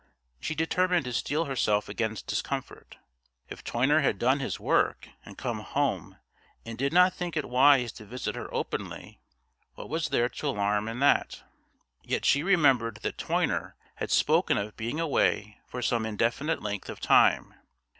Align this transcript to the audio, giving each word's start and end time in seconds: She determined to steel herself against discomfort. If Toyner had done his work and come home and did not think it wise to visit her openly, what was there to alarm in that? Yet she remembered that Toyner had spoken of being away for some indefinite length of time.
She 0.39 0.55
determined 0.55 1.05
to 1.05 1.13
steel 1.13 1.45
herself 1.45 1.87
against 1.87 2.25
discomfort. 2.25 2.97
If 3.49 3.63
Toyner 3.63 4.01
had 4.01 4.17
done 4.17 4.39
his 4.39 4.59
work 4.59 5.09
and 5.23 5.37
come 5.37 5.59
home 5.59 6.17
and 6.65 6.75
did 6.75 6.91
not 6.91 7.13
think 7.13 7.37
it 7.37 7.47
wise 7.47 7.91
to 7.91 8.05
visit 8.05 8.33
her 8.33 8.51
openly, 8.51 9.19
what 9.75 9.89
was 9.89 10.09
there 10.09 10.27
to 10.27 10.47
alarm 10.47 10.87
in 10.87 11.01
that? 11.01 11.43
Yet 12.01 12.25
she 12.25 12.41
remembered 12.41 13.01
that 13.03 13.19
Toyner 13.19 13.75
had 13.97 14.09
spoken 14.09 14.57
of 14.57 14.75
being 14.75 14.99
away 14.99 15.59
for 15.67 15.83
some 15.83 16.07
indefinite 16.07 16.63
length 16.63 16.89
of 16.89 16.99
time. 16.99 17.53